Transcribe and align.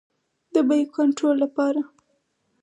د 0.53 0.55
بیو 0.67 0.87
د 0.89 0.93
کنټرول 0.97 1.35
لپاره. 1.43 1.81